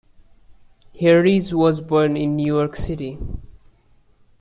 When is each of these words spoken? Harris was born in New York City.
Harris 0.99 1.53
was 1.53 1.79
born 1.79 2.17
in 2.17 2.35
New 2.35 2.47
York 2.55 2.75
City. 2.75 3.19